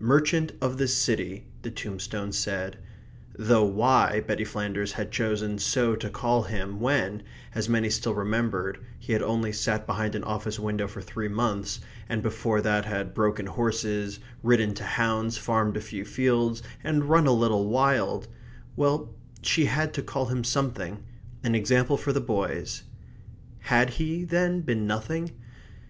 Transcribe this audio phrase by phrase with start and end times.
[0.00, 2.76] "Merchant of this city," the tombstone said;
[3.38, 7.22] though why Betty Flanders had chosen so to call him when,
[7.54, 11.80] as many still remembered, he had only sat behind an office window for three months,
[12.06, 17.26] and before that had broken horses, ridden to hounds, farmed a few fields, and run
[17.26, 18.28] a little wild
[18.76, 21.02] well, she had to call him something.
[21.42, 22.82] An example for the boys.
[23.60, 25.30] Had he, then, been nothing?